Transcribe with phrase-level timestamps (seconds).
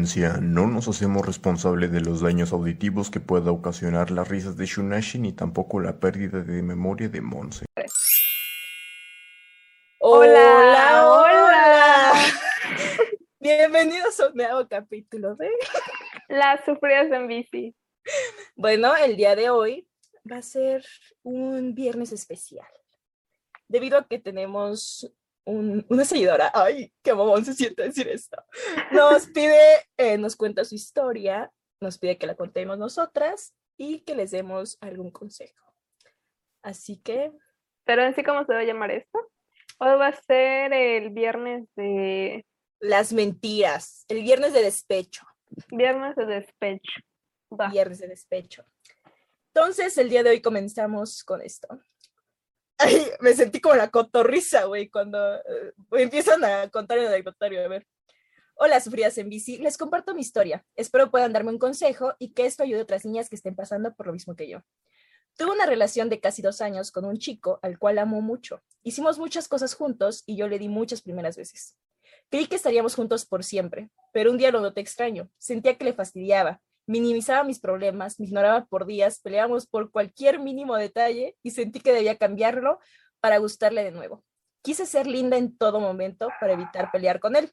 [0.00, 4.64] Advertencia, no nos hacemos responsable de los daños auditivos que pueda ocasionar las risas de
[4.64, 7.66] Shunashi ni tampoco la pérdida de memoria de Monse.
[9.98, 12.12] Hola, hola.
[13.40, 15.50] Bienvenidos a un nuevo capítulo de
[16.28, 17.76] Las sufridas en bici.
[18.56, 19.86] Bueno, el día de hoy
[20.30, 20.82] va a ser
[21.22, 22.72] un viernes especial.
[23.68, 25.12] Debido a que tenemos
[25.50, 28.42] una seguidora, ay, qué mamón se siente decir esto,
[28.92, 29.60] nos pide,
[29.96, 31.50] eh, nos cuenta su historia,
[31.80, 35.74] nos pide que la contemos nosotras y que les demos algún consejo.
[36.62, 37.32] Así que...
[37.84, 39.18] Pero en sí, ¿cómo se va a llamar esto?
[39.78, 42.44] Hoy va a ser el viernes de...
[42.80, 45.24] Las mentiras, el viernes de despecho.
[45.70, 47.00] Viernes de despecho.
[47.70, 48.64] Viernes de despecho.
[49.54, 51.68] Entonces, el día de hoy comenzamos con esto.
[53.20, 57.64] Me sentí como la cotorriza, güey, cuando eh, empiezan a contar el anecdotario.
[57.64, 57.86] A ver.
[58.54, 59.58] Hola, sufridas en bici.
[59.58, 60.64] Les comparto mi historia.
[60.76, 63.94] Espero puedan darme un consejo y que esto ayude a otras niñas que estén pasando
[63.94, 64.62] por lo mismo que yo.
[65.36, 68.62] Tuve una relación de casi dos años con un chico al cual amo mucho.
[68.82, 71.76] Hicimos muchas cosas juntos y yo le di muchas primeras veces.
[72.28, 75.30] Creí que estaríamos juntos por siempre, pero un día lo noté extraño.
[75.38, 80.76] Sentía que le fastidiaba, minimizaba mis problemas, me ignoraba por días, peleábamos por cualquier mínimo
[80.76, 82.78] detalle y sentí que debía cambiarlo
[83.20, 84.24] para gustarle de nuevo.
[84.62, 87.52] Quise ser linda en todo momento para evitar pelear con él.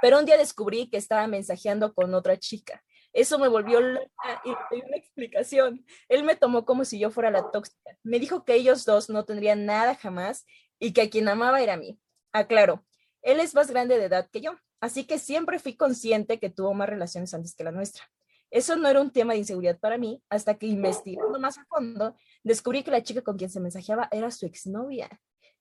[0.00, 2.82] Pero un día descubrí que estaba mensajeando con otra chica.
[3.12, 5.84] Eso me volvió loca y le una explicación.
[6.08, 7.96] Él me tomó como si yo fuera la tóxica.
[8.02, 10.46] Me dijo que ellos dos no tendrían nada jamás
[10.78, 11.98] y que a quien amaba era mí.
[12.32, 12.84] Aclaro,
[13.22, 16.74] él es más grande de edad que yo, así que siempre fui consciente que tuvo
[16.74, 18.04] más relaciones antes que la nuestra.
[18.50, 22.16] Eso no era un tema de inseguridad para mí hasta que investigando más a fondo
[22.42, 25.08] descubrí que la chica con quien se mensajeaba era su exnovia.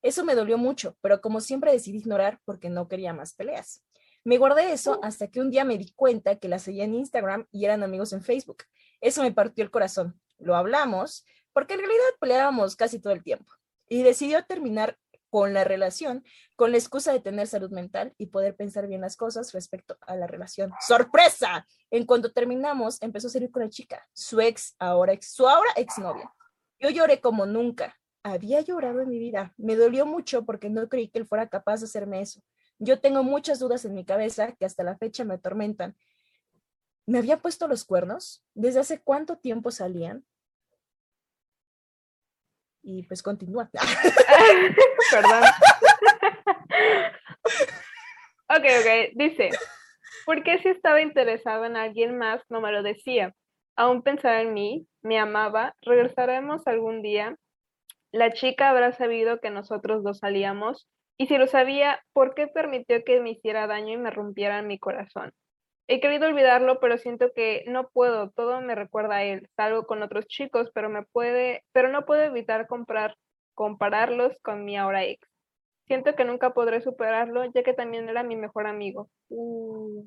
[0.01, 3.83] Eso me dolió mucho, pero como siempre decidí ignorar porque no quería más peleas.
[4.23, 7.47] Me guardé eso hasta que un día me di cuenta que la seguía en Instagram
[7.51, 8.63] y eran amigos en Facebook.
[9.01, 10.19] Eso me partió el corazón.
[10.37, 13.51] Lo hablamos porque en realidad peleábamos casi todo el tiempo
[13.89, 14.97] y decidió terminar
[15.29, 16.23] con la relación
[16.57, 20.15] con la excusa de tener salud mental y poder pensar bien las cosas respecto a
[20.15, 20.71] la relación.
[20.85, 21.67] ¡Sorpresa!
[21.91, 25.69] En cuanto terminamos, empezó a salir con la chica, su ex, ahora ex, su ahora
[25.75, 26.33] exnovia.
[26.79, 27.95] Yo lloré como nunca.
[28.23, 29.53] Había llorado en mi vida.
[29.57, 32.41] Me dolió mucho porque no creí que él fuera capaz de hacerme eso.
[32.79, 35.95] Yo tengo muchas dudas en mi cabeza que hasta la fecha me atormentan.
[37.05, 38.43] ¿Me había puesto los cuernos?
[38.55, 40.25] ¿Desde hace cuánto tiempo salían?
[42.87, 43.69] Y pues continúa.
[45.11, 45.43] Perdón.
[48.49, 49.49] ok, ok, dice,
[50.25, 53.33] ¿por qué si estaba interesado en alguien más no me lo decía?
[53.75, 57.35] Aún pensaba en mí, me amaba, regresaremos algún día.
[58.13, 60.87] La chica habrá sabido que nosotros dos salíamos
[61.17, 64.79] y si lo sabía, ¿por qué permitió que me hiciera daño y me rompiera mi
[64.79, 65.33] corazón?
[65.89, 69.49] He querido olvidarlo, pero siento que no puedo, todo me recuerda a él.
[69.55, 73.15] Salgo con otros chicos, pero me puede, pero no puedo evitar comprar,
[73.53, 75.25] compararlos con mi ahora ex.
[75.85, 79.09] Siento que nunca podré superarlo, ya que también era mi mejor amigo.
[79.29, 80.03] Uh,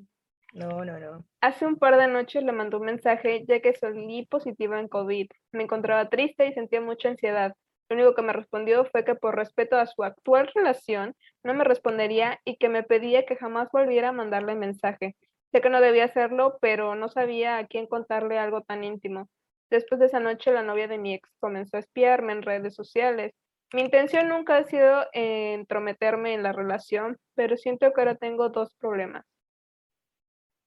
[0.53, 1.25] no, no, no.
[1.41, 5.27] Hace un par de noches le mandó un mensaje, ya que salí positiva en COVID.
[5.51, 7.55] Me encontraba triste y sentía mucha ansiedad.
[7.89, 11.63] Lo único que me respondió fue que por respeto a su actual relación, no me
[11.63, 15.15] respondería y que me pedía que jamás volviera a mandarle mensaje.
[15.51, 19.29] Sé que no debía hacerlo, pero no sabía a quién contarle algo tan íntimo.
[19.69, 23.33] Después de esa noche, la novia de mi ex comenzó a espiarme en redes sociales.
[23.73, 28.73] Mi intención nunca ha sido entrometerme en la relación, pero siento que ahora tengo dos
[28.75, 29.25] problemas.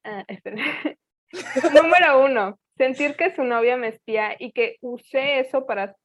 [0.05, 0.25] Ah,
[1.83, 5.97] Número uno, sentir que su novia me espía y que usé eso para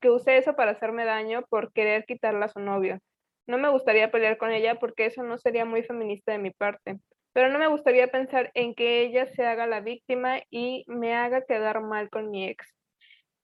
[0.00, 3.00] que usé eso para hacerme daño por querer quitarla a su novio.
[3.48, 7.00] No me gustaría pelear con ella porque eso no sería muy feminista de mi parte
[7.38, 11.44] pero no me gustaría pensar en que ella se haga la víctima y me haga
[11.44, 12.74] quedar mal con mi ex.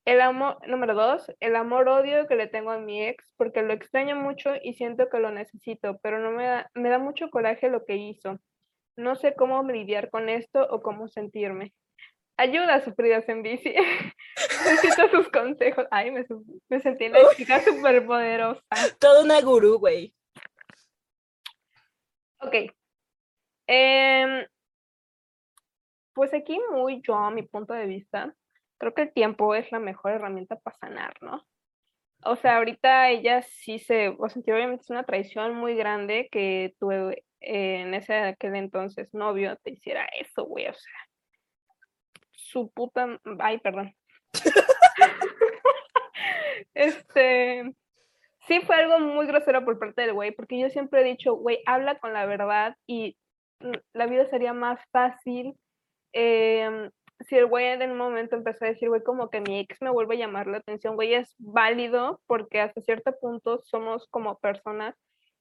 [0.05, 4.17] El amor, número dos, el amor-odio que le tengo a mi ex, porque lo extraño
[4.17, 7.85] mucho y siento que lo necesito, pero no me da, me da mucho coraje lo
[7.85, 8.41] que hizo.
[8.96, 11.73] No sé cómo lidiar con esto o cómo sentirme.
[12.37, 13.76] Ayuda, sufridas en bici.
[14.69, 15.87] Necesito sus consejos.
[15.93, 16.25] Ay, me,
[16.69, 18.61] me sentí la chica súper poderosa.
[18.99, 20.12] Toda una gurú, güey.
[22.40, 22.75] Ok,
[23.66, 24.46] Em,
[26.12, 28.34] pues aquí muy yo, a mi punto de vista,
[28.78, 31.44] creo que el tiempo es la mejor herramienta para sanar, ¿no?
[32.25, 36.75] O sea, ahorita ella sí se, o sea, obviamente es una traición muy grande que
[36.78, 36.90] tu
[37.40, 40.94] en ese aquel entonces novio te hiciera eso, güey, o sea,
[42.31, 43.94] su puta, ay, perdón.
[46.75, 47.75] este,
[48.46, 51.61] sí fue algo muy grosero por parte del güey, porque yo siempre he dicho, güey,
[51.66, 53.16] habla con la verdad y
[53.93, 55.55] la vida sería más fácil
[56.12, 56.91] em,
[57.21, 59.91] si el güey en un momento empezó a decir, güey, como que mi ex me
[59.91, 64.95] vuelve a llamar la atención, güey, es válido porque hasta cierto punto somos como personas,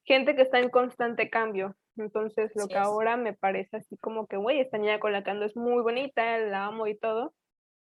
[0.04, 1.74] gente que está en constante cambio.
[1.96, 5.30] Entonces, lo que ahora me parece así como que, güey, esta niña con la que
[5.30, 7.34] ando es muy bonita, la amo y todo.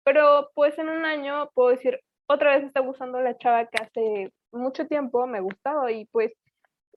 [0.03, 4.33] Pero pues en un año puedo decir, otra vez está gustando la chava que hace
[4.51, 6.33] mucho tiempo me gustaba y pues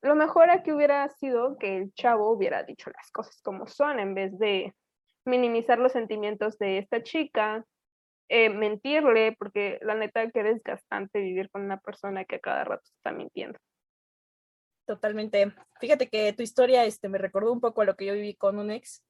[0.04, 4.14] lo mejor aquí hubiera sido que el chavo hubiera dicho las cosas como son en
[4.14, 4.74] vez de
[5.24, 7.64] minimizar los sentimientos de esta chica,
[8.28, 12.64] eh, mentirle, porque la neta que es desgastante vivir con una persona que a cada
[12.64, 13.58] rato está mintiendo.
[14.86, 15.54] Totalmente.
[15.80, 18.58] Fíjate que tu historia este, me recordó un poco a lo que yo viví con
[18.58, 19.02] un ex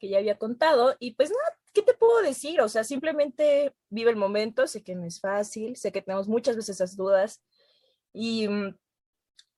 [0.00, 2.60] que ya había contado y pues nada, ¿qué te puedo decir?
[2.60, 6.56] O sea, simplemente vive el momento, sé que no es fácil, sé que tenemos muchas
[6.56, 7.42] veces esas dudas
[8.12, 8.76] y mm,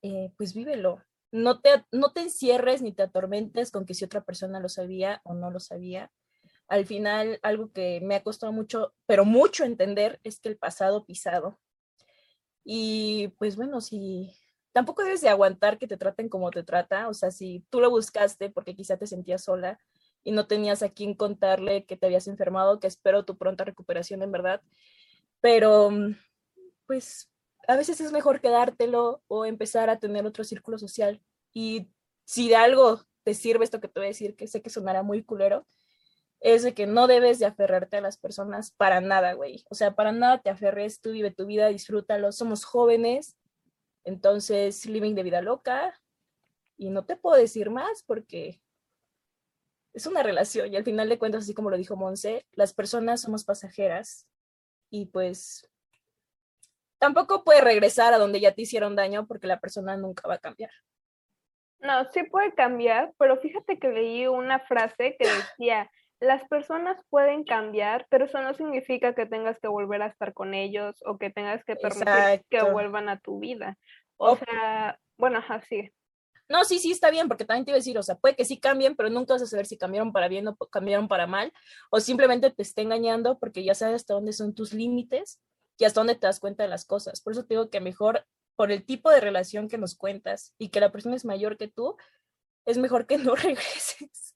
[0.03, 4.23] eh, pues vívelo no te, no te encierres ni te atormentes con que si otra
[4.25, 6.11] persona lo sabía o no lo sabía.
[6.69, 11.05] Al final, algo que me ha costado mucho, pero mucho entender, es que el pasado
[11.05, 11.59] pisado.
[12.65, 14.35] Y pues bueno, si
[14.73, 17.91] tampoco debes de aguantar que te traten como te trata, o sea, si tú lo
[17.91, 19.79] buscaste porque quizá te sentías sola
[20.25, 24.23] y no tenías a quien contarle que te habías enfermado, que espero tu pronta recuperación
[24.23, 24.62] en verdad,
[25.41, 25.91] pero
[26.87, 27.31] pues
[27.69, 31.23] a veces es mejor quedártelo o empezar a tener otro círculo social.
[31.53, 31.91] Y
[32.25, 35.03] si de algo te sirve esto que te voy a decir, que sé que sonará
[35.03, 35.67] muy culero,
[36.41, 39.65] es de que no debes de aferrarte a las personas para nada, güey.
[39.69, 43.37] O sea, para nada te aferres, tú vive tu vida, disfrútalo, somos jóvenes,
[44.05, 46.00] entonces living de vida loca.
[46.79, 48.62] Y no te puedo decir más porque
[49.93, 53.20] es una relación y al final de cuentas, así como lo dijo Monse, las personas
[53.20, 54.26] somos pasajeras
[54.91, 55.69] y pues
[56.99, 60.39] tampoco puede regresar a donde ya te hicieron daño porque la persona nunca va a
[60.39, 60.71] cambiar.
[61.81, 65.91] No, sí puede cambiar, pero fíjate que leí una frase que decía,
[66.21, 70.55] las personas pueden cambiar, pero eso no significa que tengas que volver a estar con
[70.55, 73.79] ellos o que tengas que permitir que vuelvan a tu vida.
[74.17, 75.93] O sea, bueno, así.
[76.49, 78.44] No, sí, sí, está bien, porque también te iba a decir, o sea, puede que
[78.44, 81.53] sí cambien, pero nunca vas a saber si cambiaron para bien o cambiaron para mal,
[81.91, 85.41] o simplemente te está engañando porque ya sabes hasta dónde son tus límites
[85.79, 87.23] y hasta dónde te das cuenta de las cosas.
[87.23, 88.27] Por eso te digo que mejor,
[88.57, 91.69] por el tipo de relación que nos cuentas y que la persona es mayor que
[91.69, 91.97] tú,
[92.67, 94.35] es mejor que no regreses.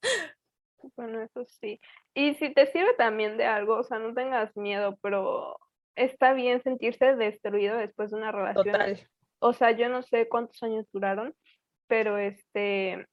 [0.95, 1.79] Bueno, eso sí.
[2.13, 5.57] Y si te sirve también de algo, o sea, no tengas miedo, pero
[5.95, 8.65] está bien sentirse destruido después de una relación.
[8.65, 8.99] Total.
[9.39, 11.35] O sea, yo no sé cuántos años duraron,
[11.87, 13.05] pero este,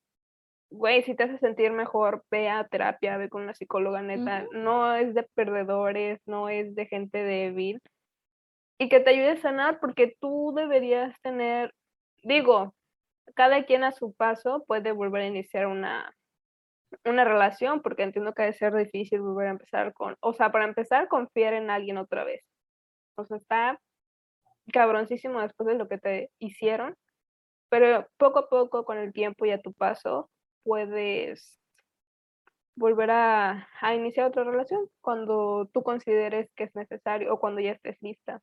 [0.71, 4.47] güey, si te hace sentir mejor, ve a terapia, ve con una psicóloga neta.
[4.53, 7.81] No es de perdedores, no es de gente débil
[8.81, 11.75] y que te ayude a sanar porque tú deberías tener,
[12.23, 12.75] digo,
[13.35, 16.15] cada quien a su paso puede volver a iniciar una,
[17.05, 20.65] una relación porque entiendo que debe ser difícil volver a empezar con, o sea, para
[20.65, 22.43] empezar, confiar en alguien otra vez.
[23.17, 23.79] O sea, está
[24.73, 26.97] cabroncísimo después de lo que te hicieron,
[27.69, 30.31] pero poco a poco, con el tiempo y a tu paso,
[30.62, 31.60] puedes
[32.77, 37.72] volver a, a iniciar otra relación cuando tú consideres que es necesario o cuando ya
[37.72, 38.41] estés lista.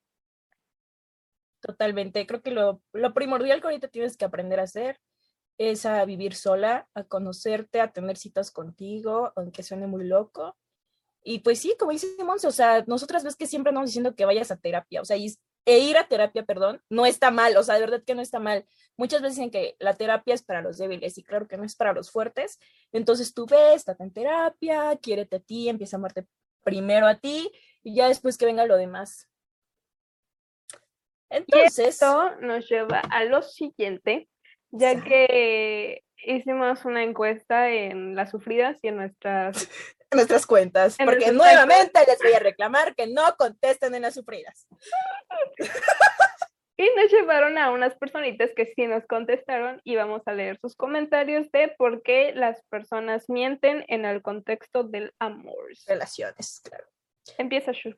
[1.62, 2.26] Totalmente.
[2.28, 2.82] Creo que lo,
[3.14, 5.00] primordial que ahorita tienes que aprender a hacer
[5.58, 10.56] es a vivir sola, a conocerte, a tener citas contigo, aunque suene muy loco.
[11.24, 14.26] Y pues sí, como dice Monse, o sea, nosotras ves que siempre andamos diciendo que
[14.26, 17.76] vayas a terapia, o sea, e ir a terapia, perdón, no está mal, o sea,
[17.76, 18.66] de verdad que no está mal.
[18.96, 21.76] Muchas veces dicen que la terapia es para los débiles y claro que no es
[21.76, 22.60] para los fuertes.
[22.94, 26.26] Entonces tú ves, estás en terapia, quiérete a ti, empieza a amarte
[26.64, 27.52] primero a ti
[27.84, 29.28] y ya después que venga lo demás.
[31.30, 34.28] Entonces, esto nos lleva a lo siguiente,
[34.72, 39.70] ya que hicimos una encuesta en las sufridas y en nuestras
[40.12, 44.68] en nuestras cuentas, porque nuevamente les voy a reclamar que no contesten en las sufridas.
[46.78, 50.76] y nos llevaron a unas personitas que sí nos contestaron y vamos a leer sus
[50.76, 55.74] comentarios de por qué las personas mienten en el contexto del amor.
[55.88, 56.86] Relaciones, claro.
[57.38, 57.94] Empieza Shu.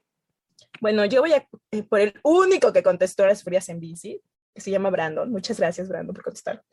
[0.81, 4.21] Bueno, yo voy a eh, por el único que contestó las frías en bici,
[4.53, 5.31] que se llama Brandon.
[5.31, 6.63] Muchas gracias, Brandon, por contestar.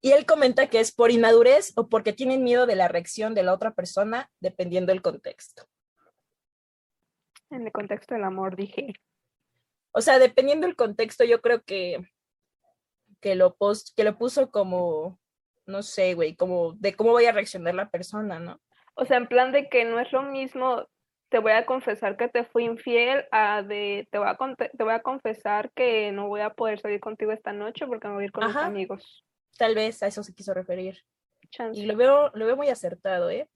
[0.00, 3.44] Y él comenta que es por inmadurez o porque tienen miedo de la reacción de
[3.44, 5.64] la otra persona, dependiendo del contexto.
[7.50, 8.94] En el contexto del amor, dije.
[9.92, 12.00] O sea, dependiendo del contexto, yo creo que,
[13.20, 15.20] que, lo, post, que lo puso como,
[15.66, 18.60] no sé, güey, como de cómo voy a reaccionar la persona, ¿no?
[18.94, 20.88] O sea, en plan de que no es lo mismo
[21.32, 24.92] te voy a confesar que te fui infiel, a de, te, voy a, te voy
[24.92, 28.26] a confesar que no voy a poder salir contigo esta noche porque me voy a
[28.26, 29.24] ir con mis amigos.
[29.56, 30.98] Tal vez a eso se quiso referir.
[31.50, 31.80] chance.
[31.80, 33.48] Y lo veo, lo veo muy acertado, ¿eh?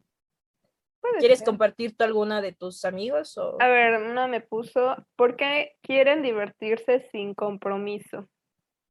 [1.02, 1.47] Puede ¿Quieres ser.
[1.47, 3.37] compartir tú alguna de tus amigos?
[3.37, 3.59] O...
[3.61, 8.26] A ver, una me puso, ¿por qué quieren divertirse sin compromiso?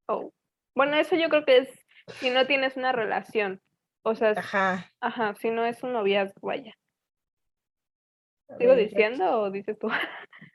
[0.08, 0.32] Oh.
[0.75, 1.70] Bueno, eso yo creo que es
[2.20, 3.62] si no tienes una relación.
[4.04, 4.92] O sea, Ajá.
[5.01, 6.75] ajá, si no es un noviazgo, vaya.
[8.58, 9.90] ¿Sigo diciendo o dices tú?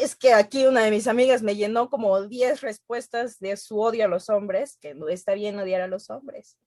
[0.00, 4.04] Es que aquí una de mis amigas me llenó como 10 respuestas de su odio
[4.04, 6.58] a los hombres, que no está bien odiar a los hombres.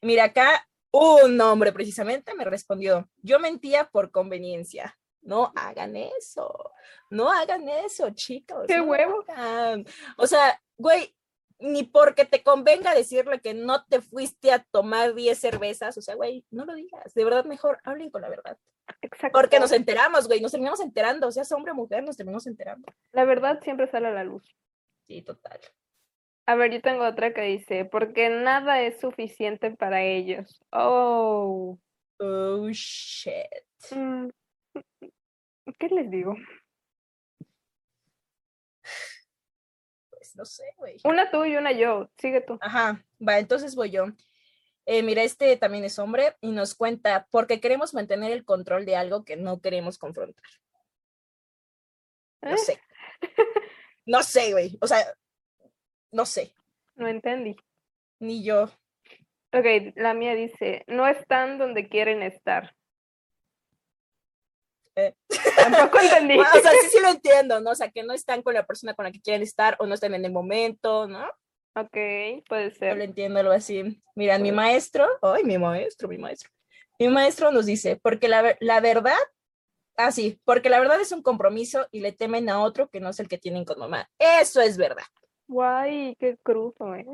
[0.00, 4.96] Mira, acá un hombre precisamente me respondió, yo mentía por conveniencia.
[5.20, 6.72] No hagan eso,
[7.10, 8.64] no hagan eso, chicos.
[8.68, 8.94] ¡Qué no
[9.28, 9.84] hagan.
[10.16, 11.14] O sea, güey,
[11.58, 16.14] ni porque te convenga decirle que no te fuiste a tomar 10 cervezas, o sea,
[16.14, 17.14] güey, no lo digas.
[17.14, 18.56] De verdad, mejor hablen con la verdad.
[19.02, 19.38] Exacto.
[19.38, 22.86] Porque nos enteramos, güey, nos terminamos enterando, o sea, hombre o mujer, nos terminamos enterando.
[23.12, 24.56] La verdad siempre sale a la luz.
[25.06, 25.60] Sí, total.
[26.46, 30.60] A ver, yo tengo otra que dice, porque nada es suficiente para ellos.
[30.72, 31.78] Oh.
[32.20, 33.34] Oh, shit.
[33.90, 34.28] Mm,
[35.78, 36.34] ¿Qué les digo?
[40.28, 40.96] Pues no sé, güey.
[41.04, 42.10] Una tú y una yo.
[42.18, 42.58] Sigue tú.
[42.60, 44.06] Ajá, va, entonces voy yo.
[44.84, 48.96] Eh, mira, este también es hombre y nos cuenta, porque queremos mantener el control de
[48.96, 50.44] algo que no queremos confrontar.
[52.42, 52.58] No ¿Eh?
[52.58, 52.80] sé.
[54.04, 54.78] No sé, güey.
[54.80, 55.04] O sea,
[56.12, 56.52] no sé.
[56.94, 57.56] No entendí.
[58.18, 58.64] Ni yo.
[59.52, 62.74] Ok, la mía dice, no están donde quieren estar.
[64.98, 65.14] Eh.
[65.56, 66.34] Tampoco entendí.
[66.34, 67.70] Bueno, o sea, sí, sí lo entiendo, ¿no?
[67.70, 69.94] O sea, que no están con la persona con la que quieren estar o no
[69.94, 71.24] están en el momento, ¿no?
[71.76, 72.96] Ok, puede Yo ser.
[72.96, 74.02] lo entiendo algo así.
[74.16, 76.50] Mira, mi maestro, ay, mi maestro, mi maestro.
[76.98, 79.18] Mi maestro nos dice, porque la, la verdad,
[79.96, 83.10] ah, sí, porque la verdad es un compromiso y le temen a otro que no
[83.10, 84.10] es el que tienen con mamá.
[84.18, 85.04] Eso es verdad,
[85.46, 87.06] Guay, qué cruzo, ¿eh?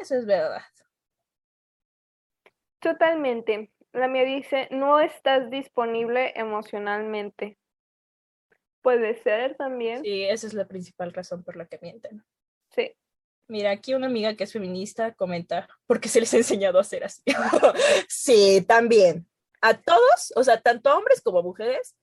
[0.00, 0.62] eso es verdad.
[2.78, 3.72] Totalmente.
[3.98, 7.58] La mía dice, no estás disponible emocionalmente.
[8.80, 10.02] Puede ser también.
[10.04, 12.24] Sí, esa es la principal razón por la que mienten.
[12.70, 12.94] Sí.
[13.48, 17.02] Mira, aquí una amiga que es feminista comenta, porque se les ha enseñado a hacer
[17.02, 17.22] así.
[18.08, 19.26] sí, también.
[19.60, 21.96] A todos, o sea, tanto hombres como mujeres,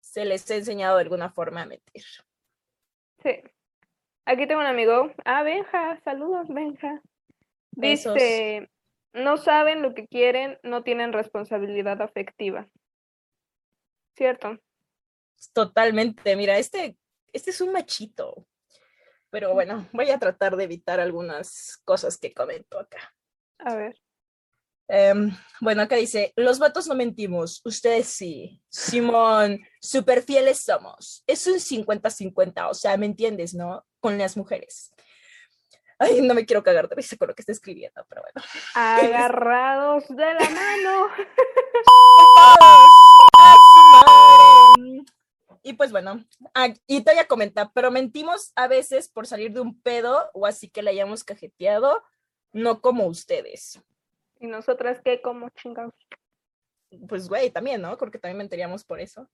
[0.00, 2.04] se les ha enseñado de alguna forma a mentir.
[3.24, 3.42] Sí.
[4.24, 5.12] Aquí tengo un amigo.
[5.24, 7.02] Ah, Benja, saludos, Benja.
[7.72, 8.16] Besos.
[9.16, 12.68] No saben lo que quieren, no tienen responsabilidad afectiva.
[14.14, 14.58] ¿Cierto?
[15.54, 16.98] Totalmente, mira, este,
[17.32, 18.46] este es un machito.
[19.30, 23.14] Pero bueno, voy a tratar de evitar algunas cosas que comento acá.
[23.58, 23.98] A ver.
[24.86, 25.30] Em,
[25.62, 28.62] bueno, acá dice, los vatos no mentimos, ustedes sí.
[28.68, 31.24] Simón, súper fieles somos.
[31.26, 33.86] Es un 50-50, o sea, ¿me entiendes, no?
[33.98, 34.92] Con las mujeres.
[35.98, 38.42] Ay, no me quiero cagar de risa con lo que está escribiendo, pero bueno.
[38.74, 41.08] Agarrados de la mano.
[45.62, 46.24] Y pues bueno,
[46.54, 50.30] ah, y te voy a comentar, pero mentimos a veces por salir de un pedo
[50.32, 52.04] o así que le hayamos cajeteado,
[52.52, 53.82] no como ustedes.
[54.38, 55.20] ¿Y nosotras qué?
[55.20, 55.92] como chingados?
[57.08, 57.98] Pues güey, también, ¿no?
[57.98, 59.28] Porque también mentiríamos por eso.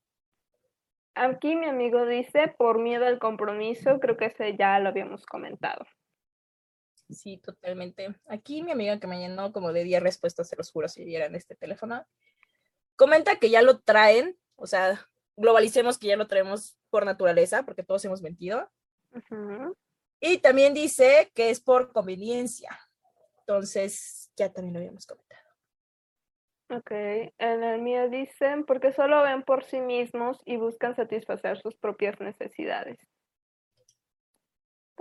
[1.14, 5.84] Aquí mi amigo dice, por miedo al compromiso, creo que ese ya lo habíamos comentado.
[7.12, 8.14] Sí, totalmente.
[8.26, 11.34] Aquí mi amiga que me llenó como de 10 respuestas, se los juro, si vieran
[11.34, 12.06] este teléfono,
[12.96, 17.82] comenta que ya lo traen, o sea, globalicemos que ya lo traemos por naturaleza, porque
[17.82, 18.70] todos hemos mentido.
[20.20, 22.78] Y también dice que es por conveniencia.
[23.40, 25.42] Entonces, ya también lo habíamos comentado.
[26.70, 31.76] Ok, en el mío dicen, porque solo ven por sí mismos y buscan satisfacer sus
[31.76, 32.98] propias necesidades.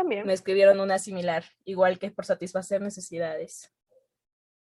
[0.02, 0.26] También.
[0.26, 3.72] Me escribieron una similar, igual que por satisfacer necesidades.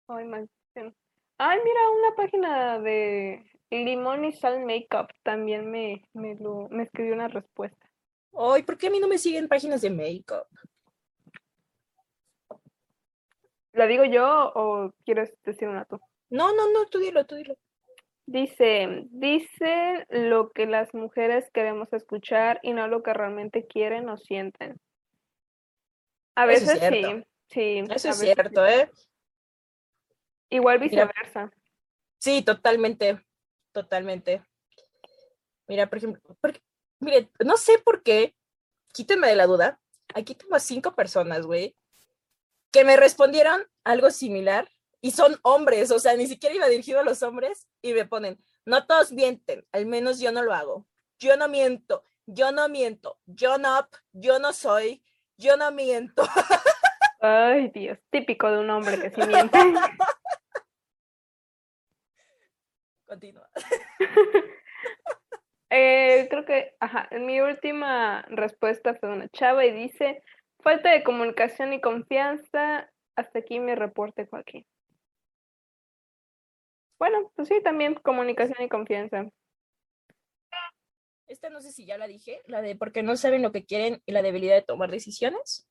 [0.07, 0.95] Ay, maldición.
[1.39, 7.15] Ay, mira, una página de limón y sal makeup también me, me, lo, me escribió
[7.15, 7.89] una respuesta.
[8.37, 10.45] Ay, ¿por qué a mí no me siguen páginas de make-up?
[13.71, 15.99] ¿La digo yo o quieres decir una tú?
[16.29, 17.55] No, no, no, tú dilo, tú dilo.
[18.27, 24.17] Dice, dice lo que las mujeres queremos escuchar y no lo que realmente quieren o
[24.17, 24.79] sienten.
[26.35, 27.79] A Eso es veces sí, sí.
[27.79, 28.73] Eso es veces cierto, sí.
[28.73, 28.91] ¿eh?
[30.49, 31.05] Igual Mira.
[31.05, 31.51] viceversa.
[32.19, 33.23] Sí, totalmente,
[33.71, 34.43] totalmente.
[35.67, 36.61] Mira, por ejemplo, porque,
[36.99, 38.35] mire, no sé por qué,
[38.93, 39.79] quítenme de la duda,
[40.13, 41.75] aquí tengo a cinco personas, güey,
[42.71, 44.69] que me respondieron algo similar
[45.01, 48.43] y son hombres, o sea, ni siquiera iba dirigido a los hombres y me ponen,
[48.65, 50.87] no todos mienten, al menos yo no lo hago,
[51.19, 55.03] yo no miento, yo no miento, yo no, yo no soy,
[55.43, 56.23] yo no miento.
[57.19, 59.57] Ay, Dios, típico de un hombre que sí miente.
[63.05, 63.49] Continúa.
[65.75, 70.21] Eh, creo que, ajá, mi última respuesta fue una chava y dice,
[70.59, 72.91] falta de comunicación y confianza.
[73.15, 74.67] Hasta aquí mi reporte, Joaquín.
[76.99, 79.25] Bueno, pues sí, también comunicación y confianza.
[81.27, 84.01] Esta no sé si ya la dije, la de porque no saben lo que quieren
[84.05, 85.67] y la debilidad de tomar decisiones.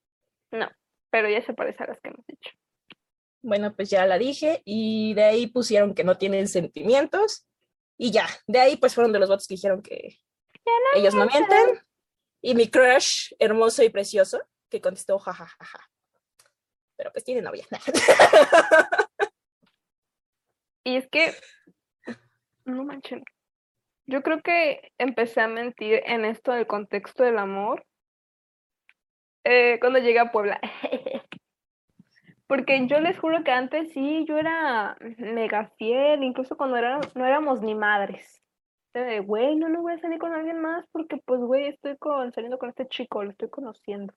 [0.50, 0.71] No,
[1.11, 2.50] pero ya se parece a las que hemos dicho.
[3.42, 7.47] Bueno, pues ya la dije y de ahí pusieron que no tienen sentimientos
[7.99, 10.18] y ya, de ahí pues fueron de los votos que dijeron que
[10.94, 11.80] ellos no mienten.
[12.40, 15.90] Y mi crush, hermoso y precioso, que contestó jajajaja.
[16.97, 17.66] Pero pues tiene novia.
[20.85, 21.32] Y es que,
[22.64, 23.25] no manchen,
[24.12, 27.87] yo creo que empecé a mentir en esto del contexto del amor
[29.42, 30.61] eh, cuando llegué a Puebla.
[32.47, 37.25] Porque yo les juro que antes sí, yo era mega fiel, incluso cuando era, no
[37.25, 38.42] éramos ni madres.
[39.25, 42.59] Güey, no, no voy a salir con alguien más porque, pues, güey, estoy con, saliendo
[42.59, 44.12] con este chico, lo estoy conociendo.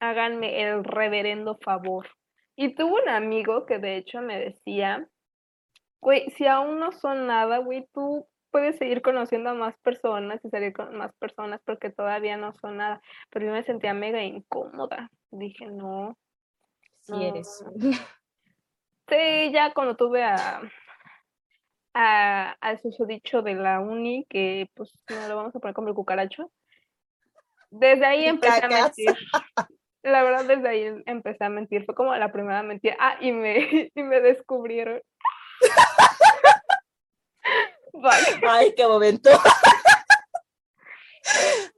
[0.00, 2.08] Háganme el reverendo favor.
[2.54, 5.08] Y tuve un amigo que de hecho me decía,
[6.02, 10.50] güey, si aún no son nada, güey, tú puedes seguir conociendo a más personas y
[10.50, 13.00] salir con más personas porque todavía no son nada.
[13.30, 15.10] Pero yo me sentía mega incómoda.
[15.30, 16.16] Dije, no,
[17.00, 17.64] Si eres.
[19.08, 20.60] Sí, ya cuando tuve a,
[21.94, 25.94] a, al susodicho de la uni, que pues no lo vamos a poner como el
[25.94, 26.50] cucaracho,
[27.70, 29.16] desde ahí empecé a mentir.
[30.02, 31.84] La verdad, desde ahí empecé a mentir.
[31.84, 32.96] Fue como la primera mentira.
[32.98, 35.02] Ah, y me, y me descubrieron.
[37.92, 38.26] Vale.
[38.48, 39.30] Ay, qué momento.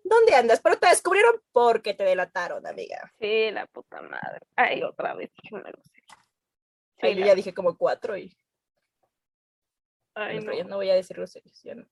[0.05, 0.61] ¿Dónde andas?
[0.62, 3.12] Pero te descubrieron porque te delataron, amiga.
[3.18, 4.40] Sí, la puta madre.
[4.57, 5.31] Ay, otra vez.
[5.42, 5.49] Sí,
[7.03, 8.37] Ay, yo la- ya dije como cuatro y
[10.14, 10.59] ay, pero no.
[10.59, 11.62] ya no voy a decir groserías.
[11.62, 11.87] ya no.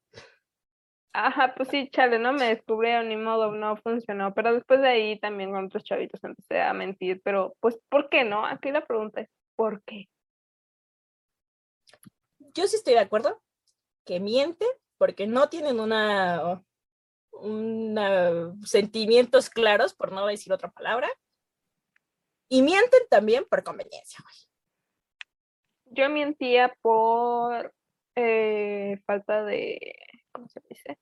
[1.14, 4.34] Ajá, pues sí, chale, no me descubrieron, ni modo, no funcionó.
[4.34, 7.20] Pero después de ahí también con otros chavitos empecé a mentir.
[7.24, 8.44] Pero, pues, ¿por qué no?
[8.46, 10.08] Aquí la pregunta es, ¿por qué?
[12.54, 13.40] Yo sí estoy de acuerdo
[14.08, 16.64] que mienten porque no tienen una,
[17.30, 21.08] una sentimientos claros, por no decir otra palabra.
[22.48, 24.24] Y mienten también por conveniencia.
[25.84, 27.74] Yo mentía por
[28.14, 29.78] eh, falta de,
[30.32, 30.98] ¿cómo se dice?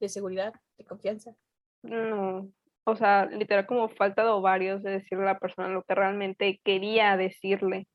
[0.00, 1.36] De seguridad, de confianza.
[1.82, 2.50] No,
[2.82, 6.60] o sea, literal como falta de ovarios de decirle a la persona lo que realmente
[6.64, 7.86] quería decirle.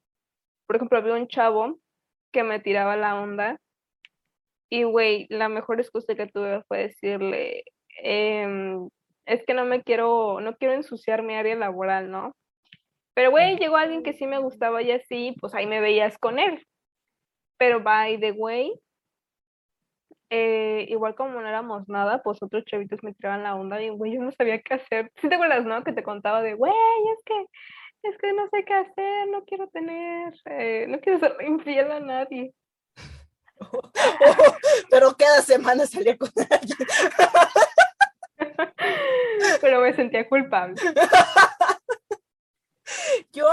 [0.68, 1.80] Por ejemplo, había un chavo
[2.32, 3.60] que me tiraba la onda
[4.69, 7.63] y, güey, la mejor excusa que tuve fue decirle,
[8.03, 8.89] em,
[9.25, 12.36] es que no me quiero, no quiero ensuciar mi área laboral, ¿no?
[13.15, 16.39] Pero, güey, llegó alguien que sí me gustaba y así, pues ahí me veías con
[16.39, 16.65] él.
[17.58, 18.73] Pero, by the way,
[20.29, 24.13] eh, igual como no éramos nada, pues otros chavitos me tiraban la onda y, güey,
[24.13, 25.12] yo no sabía qué hacer.
[25.21, 25.84] ¿Sí te acuerdas, no?
[25.84, 26.71] Que te contaba de, güey,
[27.17, 27.45] es que,
[28.10, 31.99] es que no sé qué hacer, no quiero tener, eh, no quiero ser infiel a
[31.99, 32.53] nadie.
[34.89, 36.78] pero cada semana salía con alguien.
[39.62, 40.76] Pero me sentía culpable.
[43.32, 43.48] Yo,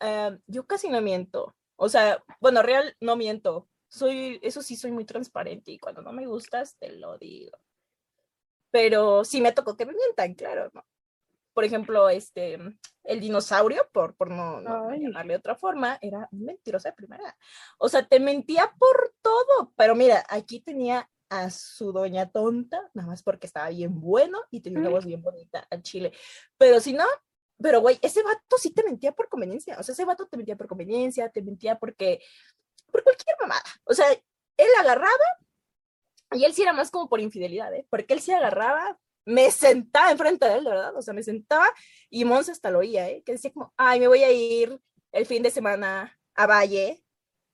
[0.00, 1.54] eh, yo casi no miento.
[1.76, 3.68] O sea, bueno, real no miento.
[3.88, 7.58] Soy, eso sí, soy muy transparente y cuando no me gustas, te lo digo.
[8.70, 10.84] Pero sí me tocó que me mientan, claro, ¿no?
[11.58, 12.56] Por ejemplo, este,
[13.02, 17.36] el dinosaurio, por, por no, no llamarle de otra forma, era un mentiroso de primera.
[17.78, 19.72] O sea, te mentía por todo.
[19.76, 24.60] Pero mira, aquí tenía a su doña tonta, nada más porque estaba bien bueno y
[24.60, 26.12] tenía una voz bien bonita al chile.
[26.58, 27.06] Pero si no,
[27.60, 29.80] pero güey, ese vato sí te mentía por conveniencia.
[29.80, 32.20] O sea, ese vato te mentía por conveniencia, te mentía porque,
[32.92, 33.64] por cualquier mamada.
[33.82, 35.10] O sea, él agarraba
[36.30, 37.84] y él sí era más como por infidelidad, ¿eh?
[37.90, 38.96] Porque él sí agarraba,
[39.28, 40.96] me sentaba enfrente de él, de verdad.
[40.96, 41.66] O sea, me sentaba
[42.08, 43.22] y Monza hasta lo oía, ¿eh?
[43.24, 44.80] Que decía como, ay, me voy a ir
[45.12, 47.04] el fin de semana a Valle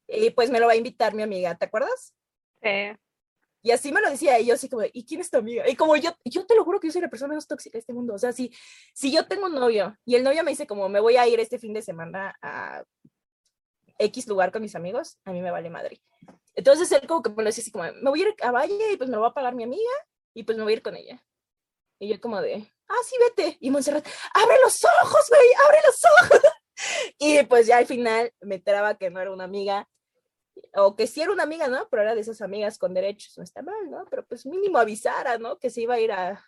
[0.07, 2.15] y pues me lo va a invitar mi amiga, ¿te acuerdas?
[2.63, 2.97] Sí.
[3.63, 5.69] Y así me lo decía, y yo así como, ¿y quién es tu amiga?
[5.69, 7.81] Y como yo, yo te lo juro que yo soy la persona menos tóxica de
[7.81, 8.15] este mundo.
[8.15, 8.55] O sea, si,
[8.93, 11.41] si yo tengo un novio y el novio me dice como, me voy a ir
[11.41, 12.85] este fin de semana a
[13.99, 16.01] X lugar con mis amigos, a mí me vale madre.
[16.55, 18.93] Entonces él como que me lo decía así como, me voy a ir a Valle
[18.93, 19.93] y pues me lo va a pagar mi amiga
[20.35, 21.25] y pues me voy a ir con ella.
[21.99, 23.57] Y yo como de, ah, sí, vete.
[23.61, 26.41] Y Montserrat, abre los ojos, güey, abre los ojos.
[27.19, 29.89] Y pues ya al final me enteraba que no era una amiga,
[30.75, 31.89] o que sí era una amiga, ¿no?
[31.89, 34.05] Pero era de esas amigas con derechos, no está mal, ¿no?
[34.11, 35.59] Pero pues mínimo avisara, ¿no?
[35.59, 36.45] Que se iba a ir a,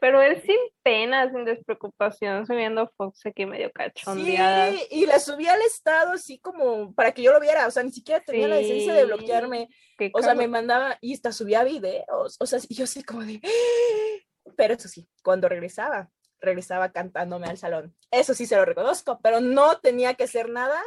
[0.00, 4.74] Pero él sin pena, sin despreocupación, subiendo fotos aquí medio cachondeadas.
[4.74, 7.82] Sí, y la subí al estado así como para que yo lo viera, o sea,
[7.82, 9.68] ni siquiera tenía la decencia de Sí, bloquearme.
[9.98, 13.24] qué O sea, me mandaba y hasta subía videos, o sea, y yo así como
[13.24, 13.40] de...
[14.56, 16.10] Pero eso sí, cuando regresaba,
[16.40, 17.94] regresaba cantándome al salón.
[18.10, 20.80] Eso sí se lo reconozco, pero no tenía que hacer nada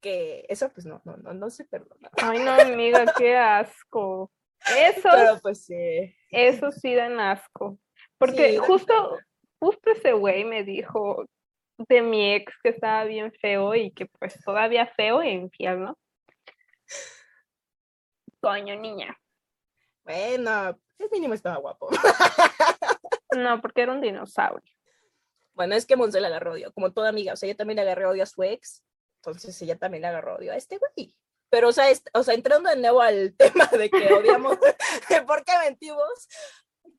[0.00, 2.10] que eso pues no, no, no, no se perdona.
[2.22, 4.30] Ay, no, amiga, qué asco.
[5.02, 6.14] Pero pues sí.
[6.30, 7.78] esos sí dan asco.
[8.18, 9.18] Porque Sí, justo,
[9.60, 11.26] justo ese güey me dijo
[11.76, 15.98] de mi ex que estaba bien feo y que pues todavía feo e infiel, ¿no?
[18.40, 19.16] Coño, niña.
[20.04, 21.88] Bueno, el mínimo estaba guapo.
[23.36, 24.72] No, porque era un dinosaurio.
[25.54, 27.32] Bueno, es que Monse le agarró odio, como toda amiga.
[27.32, 28.82] O sea, ella también le agarró odio a su ex.
[29.16, 31.14] Entonces ella también le agarró odio a este güey.
[31.50, 34.58] Pero, o sea, est- o sea, entrando de nuevo al tema de que odiamos,
[35.08, 36.28] de por qué mentimos,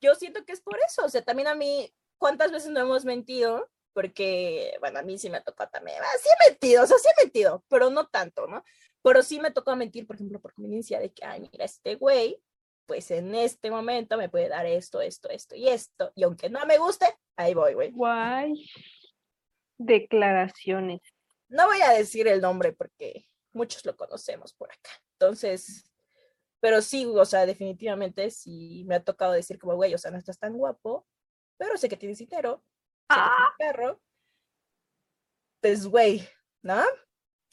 [0.02, 1.06] yo siento que es por eso.
[1.06, 3.70] O sea, también a mí, ¿cuántas veces no hemos mentido?
[3.94, 5.98] Porque, bueno, a mí sí me tocó también.
[6.02, 8.64] Ah, sí he mentido, o sea, sí he mentido, pero no tanto, ¿no?
[9.02, 12.42] Pero sí me tocó mentir, por ejemplo, por conveniencia de que, ay, mira, este güey,
[12.90, 16.12] pues en este momento me puede dar esto, esto, esto y esto.
[16.16, 17.06] Y aunque no me guste,
[17.38, 17.92] ahí voy, güey.
[17.92, 18.68] Guay.
[19.78, 21.02] Declaraciones.
[21.50, 24.90] No voy a decir el nombre porque muchos lo conocemos por acá.
[25.20, 25.84] Entonces,
[26.60, 30.18] pero sí, o sea, definitivamente sí me ha tocado decir como, güey, o sea, no
[30.18, 31.06] estás tan guapo,
[31.58, 32.64] pero sé que tienes dinero,
[33.08, 33.54] sé que Ah.
[33.58, 34.02] tienes carro.
[35.62, 36.28] Pues, güey,
[36.64, 36.84] ¿no?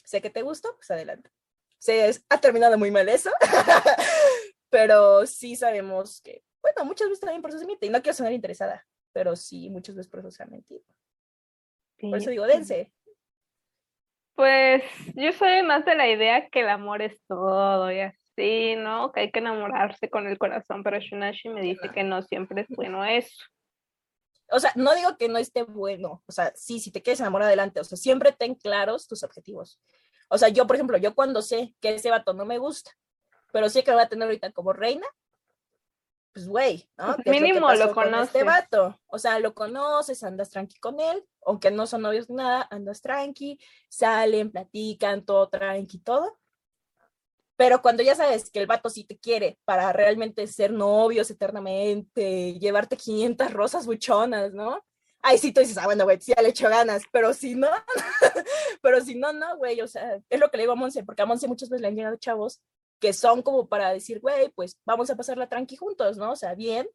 [0.03, 1.29] Sé que te gustó, pues adelante.
[1.77, 3.29] Se ha terminado muy mal eso,
[4.69, 8.15] pero sí sabemos que, bueno, muchas veces también por eso se miente, y no quiero
[8.15, 10.83] sonar interesada, pero sí, muchas veces por eso se ha mentido.
[11.99, 12.91] Por eso digo, dense.
[14.35, 14.83] Pues
[15.15, 19.11] yo soy más de la idea que el amor es todo y así, ¿no?
[19.11, 21.93] Que hay que enamorarse con el corazón, pero Shunashi me dice no.
[21.93, 23.45] que no siempre es bueno eso.
[24.51, 27.47] o sea, no digo que no esté bueno, o sea, sí, si te quieres enamorar
[27.47, 29.81] adelante, o sea, siempre ten claros tus objetivos.
[30.29, 32.91] O sea, yo, por ejemplo, yo cuando sé que ese vato no me gusta,
[33.51, 35.07] pero sé que va a tener ahorita como reina,
[36.33, 37.15] pues güey, ¿no?
[37.15, 38.45] Pues ¿Qué es que mínimo lo pasó con Este conoces.
[38.45, 42.67] vato, o sea, lo conoces, andas tranqui con él, aunque no son novios ni nada,
[42.69, 46.37] andas tranqui, salen, platican, todo tranqui, todo.
[47.55, 52.53] Pero cuando ya sabes que el vato sí te quiere para realmente ser novios eternamente,
[52.59, 54.85] llevarte 500 rosas buchonas, ¿no?
[55.23, 57.69] Ahí sí tú dices, ah, bueno, güey, sí ya le echo ganas, pero si no,
[58.83, 61.23] pero si no, no, güey, o sea, es lo que le digo a Monse, porque
[61.23, 62.61] a Monse muchas veces le han llegado chavos
[62.99, 66.31] que son como para decir, güey, pues vamos a pasarla tranqui juntos, ¿no?
[66.31, 66.87] O sea, bien.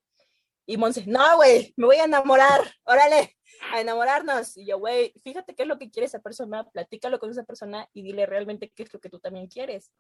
[0.66, 3.36] Y Monse, no, güey, me voy a enamorar, órale,
[3.72, 4.56] a enamorarnos.
[4.56, 7.88] Y yo, güey, fíjate qué es lo que quiere esa persona, platícalo con esa persona
[7.92, 9.92] y dile realmente qué es lo que tú también quieres.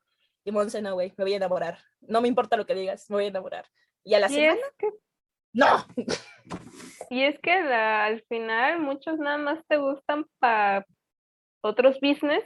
[0.44, 1.78] Y Monse, no, güey, me voy a enamorar.
[2.00, 3.66] No me importa lo que digas, me voy a enamorar.
[4.04, 4.88] Y a la Y semana, es que,
[5.52, 5.86] no.
[7.10, 10.86] y es que la- al final muchos nada más te gustan para
[11.60, 12.42] otros business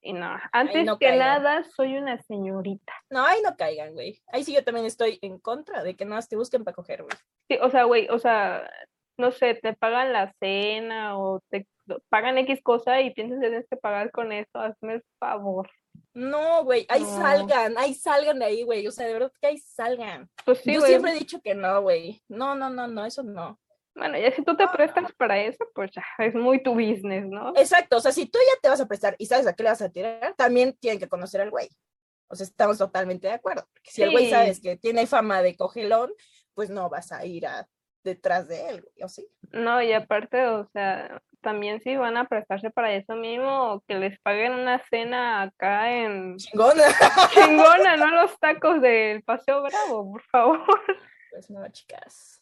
[0.00, 1.42] y, no, antes no que caigan.
[1.42, 2.92] nada soy una señorita.
[3.10, 4.22] No, ahí no caigan, güey.
[4.32, 7.16] Ahí sí yo también estoy en contra de que nada te busquen para coger, güey.
[7.48, 8.68] Sí, o sea, güey, o sea,
[9.16, 11.66] no sé, te pagan la cena o te
[12.08, 15.68] pagan X cosa y piensas que tienes que pagar con eso, hazme el favor.
[16.14, 17.16] No, güey, ahí No.
[17.16, 18.86] salgan, ahí salgan de ahí, güey.
[18.86, 20.28] O sea, de verdad que ahí salgan.
[20.44, 22.22] Pues sí, yo siempre he dicho que no, güey.
[22.28, 23.58] No, no, no, no, eso no.
[23.98, 27.52] Bueno, ya si tú te prestas para eso, pues ya, es muy tu business, ¿no?
[27.56, 29.70] Exacto, o sea, si tú ya te vas a prestar y sabes a qué le
[29.70, 31.68] vas a tirar, también tienen que conocer al güey.
[32.28, 33.66] O sea, estamos totalmente de acuerdo.
[33.72, 34.30] Porque si el güey Sí.
[34.30, 36.12] sabes que tiene fama de cogelón,
[36.54, 37.66] pues no vas a ir a,
[38.04, 39.26] detrás de él, güey, ¿o sí?
[39.50, 44.18] No, y aparte, o sea, también si van a prestarse para eso mismo, que les
[44.20, 46.84] paguen una cena acá en Chingona.
[47.32, 50.60] chingona, no los tacos del Paseo Bravo, por favor.
[51.30, 52.37] Pues no, chicas.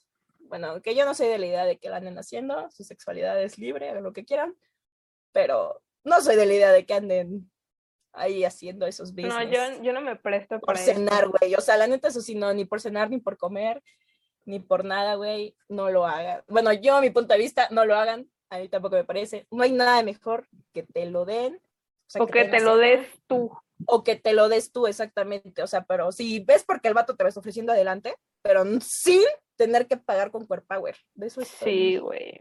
[0.49, 3.41] Bueno, que yo no soy de la idea de que la anden haciendo, su sexualidad
[3.43, 4.57] es libre, hagan lo que quieran,
[5.33, 7.51] pero no soy de la idea de que anden
[8.13, 9.35] ahí haciendo esos business.
[9.35, 11.55] No, yo, yo no me presto por para cenar, güey.
[11.55, 13.83] O sea, la neta, eso sí, no, ni por cenar, ni por comer,
[14.45, 16.43] ni por nada, güey, no lo hagan.
[16.49, 18.29] Bueno, yo, a mi punto de vista, no lo hagan.
[18.49, 19.47] A mí tampoco me parece.
[19.51, 21.61] No hay nada mejor que te lo den.
[22.07, 23.51] sea, O que te lo des tú.
[23.87, 25.63] O que te lo des tú, exactamente.
[25.63, 29.23] O sea, pero si ves porque el vato te lo está ofreciendo adelante, pero sin
[29.57, 30.97] tener que pagar con Core Power.
[31.15, 31.49] De eso es.
[31.49, 32.41] Sí, güey.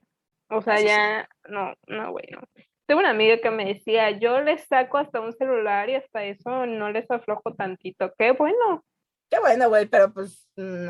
[0.49, 0.87] O sea, Eso sí.
[0.87, 2.41] ya, no, no, güey, no.
[2.85, 6.65] Tengo una amiga que me decía, yo les saco hasta un celular y hasta eso
[6.67, 8.13] no les aflojo tantito.
[8.17, 8.85] Qué bueno.
[9.29, 10.47] Qué bueno, güey, pero pues.
[10.55, 10.89] mm,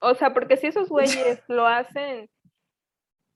[0.00, 2.30] O sea, porque si esos güeyes lo hacen,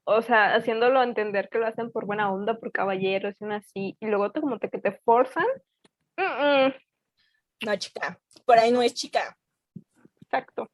[0.05, 3.97] o sea, haciéndolo entender que lo hacen por buena onda, por caballeros y una así,
[4.01, 5.47] y luego te, como te, que te forzan,
[6.17, 6.75] mm, mm,
[7.67, 8.19] no, chica.
[8.45, 9.37] Por ahí no es chica.
[10.23, 10.69] exacto.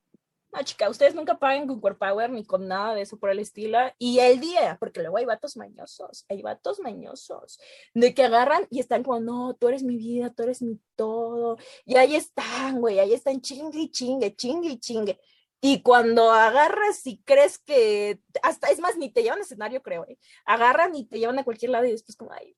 [0.53, 3.39] No, chica, ustedes nunca paguen con Core Power ni con nada de eso por el
[3.39, 3.79] estilo.
[3.99, 7.59] Y el día, porque luego hay vatos mañosos, hay vatos mañosos,
[7.95, 11.57] de que agarran y están como, no, tú eres mi vida, tú eres mi todo.
[11.87, 15.19] Y ahí están, güey, ahí están chingue y chingue, chingue y chingue.
[15.63, 20.05] Y cuando agarras y crees que, hasta, es más, ni te llevan al escenario, creo,
[20.07, 20.19] ¿eh?
[20.45, 22.55] agarran y te llevan a cualquier lado y después como, ay,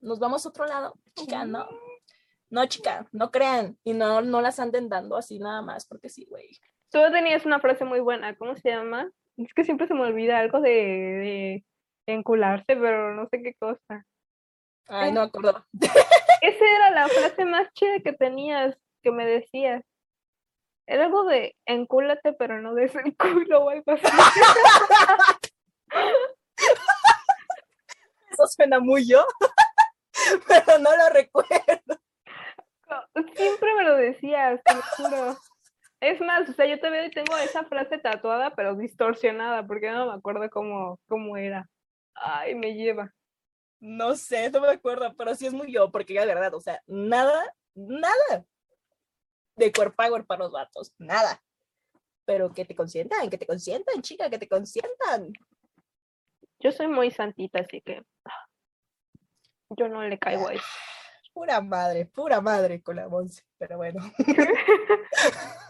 [0.00, 1.66] nos vamos a otro lado, chica, no.
[2.50, 6.26] No, chica, no crean y no, no las anden dando así nada más, porque sí,
[6.28, 6.58] güey.
[6.90, 9.10] Tú tenías una frase muy buena, ¿cómo se llama?
[9.36, 11.64] Es que siempre se me olvida algo de,
[12.06, 14.04] de encularse, pero no sé qué cosa.
[14.88, 15.66] Ay, no acuerdo.
[16.40, 19.84] Esa era la frase más chida que tenías, que me decías.
[20.86, 24.04] Era algo de encúlate, pero no des el culo o algo así.
[28.30, 29.26] Eso suena muy yo,
[30.48, 32.00] pero no lo recuerdo.
[33.34, 35.36] Siempre me lo decías, te lo juro.
[36.00, 40.12] Es más, o sea, yo y tengo esa frase tatuada, pero distorsionada, porque no me
[40.12, 41.68] acuerdo cómo, cómo era.
[42.14, 43.12] Ay, me lleva.
[43.80, 46.60] No sé, no me acuerdo, pero sí es muy yo, porque ya de verdad, o
[46.60, 48.44] sea, nada, nada
[49.56, 51.42] de core power para los vatos, nada.
[52.24, 55.32] Pero que te consientan, que te consientan, chica, que te consientan.
[56.60, 58.46] Yo soy muy santita, así que ah,
[59.76, 60.64] yo no le caigo a eso.
[61.32, 64.00] Pura madre, pura madre con la Monse, pero bueno.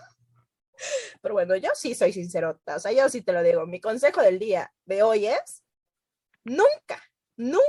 [1.21, 3.67] pero bueno, yo sí soy sincerota, o sea, yo sí te lo digo.
[3.67, 5.65] Mi consejo del día de hoy es
[6.45, 7.03] nunca,
[7.37, 7.63] nunca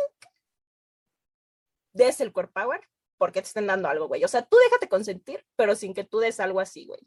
[1.94, 2.82] des el core power
[3.18, 4.24] porque te estén dando algo, güey.
[4.24, 7.02] O sea, tú déjate consentir, pero sin que tú des algo así, güey.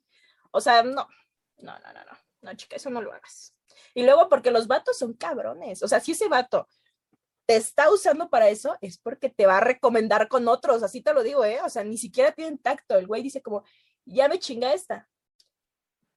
[0.50, 1.08] O sea, no,
[1.58, 3.54] no, no, no, no, no, chica, eso no lo hagas.
[3.94, 5.82] Y luego porque los vatos son cabrones.
[5.82, 6.68] O sea, si ese vato
[7.46, 11.14] te está usando para eso, es porque te va a recomendar con otros, así te
[11.14, 11.60] lo digo, ¿eh?
[11.64, 12.96] O sea, ni siquiera tienen tacto.
[12.96, 13.64] El güey dice como,
[14.04, 15.08] ya me chinga esta.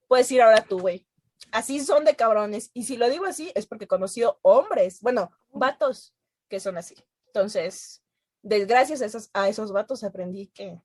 [0.08, 1.08] Puedes ir ahora tú, güey.
[1.52, 2.72] Así son de cabrones.
[2.74, 6.16] Y si lo digo así, es porque he conocido hombres, bueno, vatos
[6.50, 6.96] que son así.
[7.28, 8.04] Entonces,
[8.42, 10.82] gracias a esos, a esos vatos aprendí que...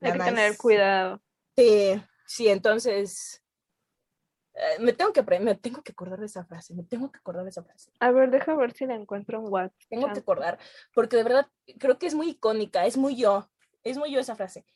[0.00, 1.20] Hay que tener cuidado.
[1.56, 3.42] Sí, sí, entonces
[4.58, 7.44] eh, me tengo que me tengo que acordar de esa frase, me tengo que acordar
[7.44, 7.92] de esa frase.
[8.00, 9.78] A ver, deja ver si la encuentro en WhatsApp.
[9.88, 10.58] Tengo que acordar,
[10.94, 11.46] porque de verdad
[11.78, 13.48] creo que es muy icónica, es muy yo,
[13.84, 14.66] es muy yo esa frase.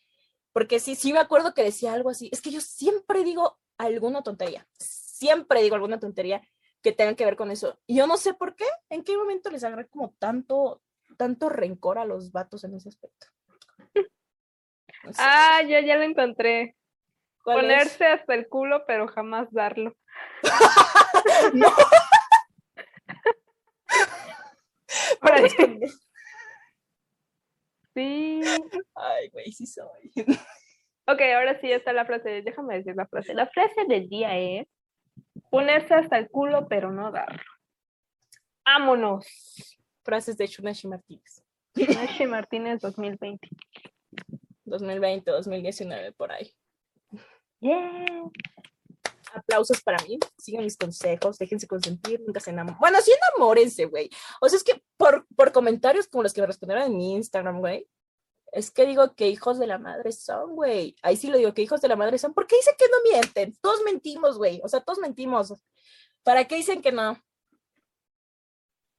[0.52, 4.22] Porque sí, sí me acuerdo que decía algo así, es que yo siempre digo alguna
[4.22, 6.42] tontería, siempre digo alguna tontería
[6.82, 7.78] que tenga que ver con eso.
[7.87, 10.82] Y yo no sé por qué, en qué momento les agarré como tanto,
[11.16, 13.28] tanto rencor a los vatos en ese aspecto.
[15.18, 16.76] Ah, ya, ya lo encontré.
[17.44, 19.96] Ponerse hasta el culo, pero jamás darlo.
[21.54, 21.72] no.
[27.94, 28.40] Sí.
[28.94, 30.12] Ay, güey, sí soy.
[31.06, 32.42] Ok, ahora sí está la frase.
[32.42, 33.34] Déjame decir la frase.
[33.34, 34.66] La frase del día es
[35.50, 37.42] ponerse hasta el culo, pero no darlo.
[38.64, 39.26] ¡Vámonos!
[40.04, 41.44] Frases de Shunashi Martínez.
[41.74, 43.48] Shunashi Martínez 2020.
[44.64, 46.52] 2020, 2019, por ahí.
[47.60, 48.06] Yeah.
[49.34, 52.78] Aplausos para mí, sigan mis consejos, déjense consentir, nunca se enamoren.
[52.78, 54.10] Bueno, sí enamórense, güey.
[54.40, 57.60] O sea, es que por, por comentarios como los que me respondieron en mi Instagram,
[57.60, 57.88] güey,
[58.52, 60.94] es que digo que hijos de la madre son, güey.
[61.02, 62.34] Ahí sí lo digo, que hijos de la madre son.
[62.34, 63.56] ¿Por qué dicen que no mienten?
[63.62, 64.60] Todos mentimos, güey.
[64.62, 65.54] O sea, todos mentimos.
[66.22, 67.18] ¿Para qué dicen que no?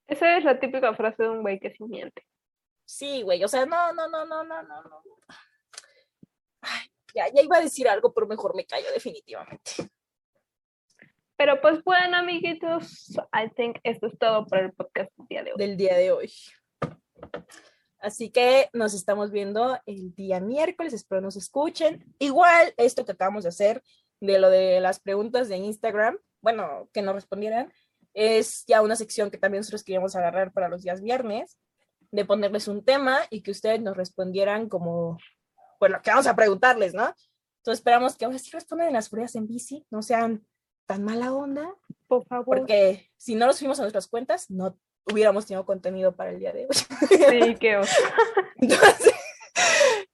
[0.08, 2.26] Esa es la típica frase de un güey que sí miente.
[2.84, 3.44] Sí, güey.
[3.44, 5.04] O sea, no, no, no, no, no, no.
[6.62, 9.72] Ay, ya, ya iba a decir algo, pero mejor me callo definitivamente.
[11.38, 15.52] Pero pues bueno, amiguitos, I think esto es todo por el podcast del día de
[15.52, 15.58] hoy.
[15.58, 16.34] Del día de hoy.
[18.04, 22.14] Así que nos estamos viendo el día miércoles, espero nos escuchen.
[22.20, 23.82] Igual esto que acabamos de hacer
[24.20, 27.72] de lo de las preguntas de Instagram, bueno, que nos respondieran,
[28.14, 31.58] es ya una sección que también nosotros queríamos agarrar para los días viernes,
[32.12, 35.18] de ponerles un tema y que ustedes nos respondieran como,
[35.80, 37.06] bueno, que vamos a preguntarles, ¿no?
[37.60, 40.46] Entonces esperamos que ahora sí respondan en las furias en bici, no sean
[40.86, 41.74] tan mala onda.
[42.10, 42.58] Por favor.
[42.58, 44.78] Porque si no los fuimos a nuestras cuentas, no
[45.12, 46.76] hubiéramos tenido contenido para el día de hoy.
[47.10, 47.82] Sí, qué
[48.58, 49.14] entonces,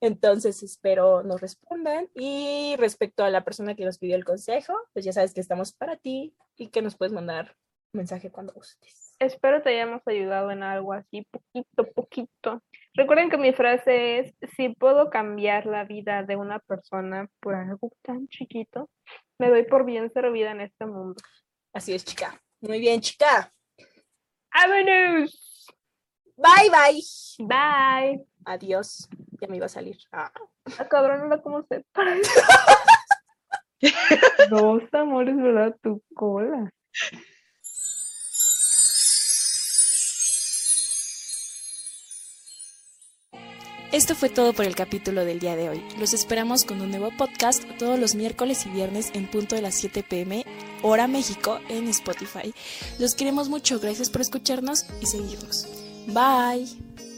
[0.01, 2.09] entonces, espero nos respondan.
[2.13, 5.73] Y respecto a la persona que nos pidió el consejo, pues ya sabes que estamos
[5.73, 7.55] para ti y que nos puedes mandar
[7.93, 9.15] mensaje cuando gustes.
[9.19, 12.63] Espero te hayamos ayudado en algo así, poquito, poquito.
[12.93, 17.91] Recuerden que mi frase es, si puedo cambiar la vida de una persona por algo
[18.01, 18.89] tan chiquito,
[19.37, 21.21] me doy por bien servida en este mundo.
[21.73, 22.41] Así es, chica.
[22.61, 23.51] Muy bien, chica.
[24.53, 25.67] ¡Vámonos!
[26.37, 27.01] Bye, bye.
[27.39, 28.23] Bye.
[28.45, 29.09] Adiós.
[29.41, 29.97] Ya me iba a salir.
[30.11, 30.31] Ah,
[30.77, 31.83] ah cabrón, no cómo se
[34.49, 35.75] Dos amores, ¿verdad?
[35.81, 36.71] Tu cola.
[43.91, 45.83] Esto fue todo por el capítulo del día de hoy.
[45.97, 49.73] Los esperamos con un nuevo podcast todos los miércoles y viernes en punto de las
[49.73, 50.45] 7 pm,
[50.81, 52.53] hora México, en Spotify.
[52.99, 55.67] Los queremos mucho, gracias por escucharnos y seguirnos.
[56.07, 57.08] Bye.